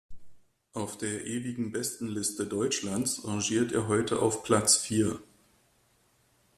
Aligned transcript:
Auf 0.73 0.97
der 0.97 1.27
ewigen 1.27 1.71
Bestenliste 1.71 2.47
Deutschlands 2.47 3.23
rangiert 3.23 3.71
er 3.71 3.87
heute 3.87 4.19
auf 4.19 4.41
Platz 4.43 4.75
vier. 4.77 5.19